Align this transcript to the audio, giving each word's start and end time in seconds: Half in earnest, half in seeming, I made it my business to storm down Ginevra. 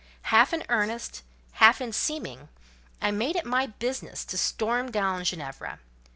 Half 0.33 0.51
in 0.51 0.63
earnest, 0.67 1.21
half 1.61 1.79
in 1.79 1.93
seeming, 1.93 2.49
I 3.03 3.11
made 3.11 3.35
it 3.35 3.45
my 3.45 3.67
business 3.67 4.25
to 4.25 4.35
storm 4.35 4.89
down 4.89 5.23
Ginevra. 5.23 5.77